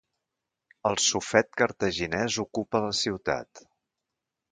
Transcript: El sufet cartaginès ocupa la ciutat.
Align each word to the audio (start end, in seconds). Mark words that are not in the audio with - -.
El 0.89 0.95
sufet 1.07 1.51
cartaginès 1.61 2.39
ocupa 2.45 2.81
la 2.87 2.95
ciutat. 3.01 3.63